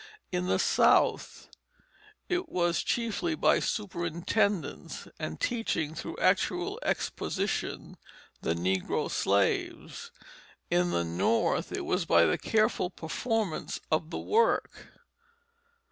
In 0.31 0.47
the 0.47 0.57
South 0.57 1.47
it 2.27 2.49
was 2.49 2.81
chiefly 2.81 3.35
by 3.35 3.59
superintendence 3.59 5.07
and 5.19 5.39
teaching 5.39 5.93
through 5.93 6.17
actual 6.17 6.79
exposition 6.81 7.97
the 8.41 8.55
negro 8.55 9.11
slaves; 9.11 10.09
in 10.71 10.89
the 10.89 11.03
North 11.05 11.71
it 11.71 11.85
was 11.85 12.05
by 12.05 12.25
the 12.25 12.39
careful 12.39 12.89
performance 12.89 13.79
of 13.91 14.09
the 14.09 14.17
work. 14.17 14.87